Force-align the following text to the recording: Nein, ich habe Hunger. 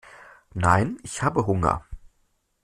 Nein, 0.55 0.97
ich 1.03 1.21
habe 1.21 1.45
Hunger. 1.45 1.85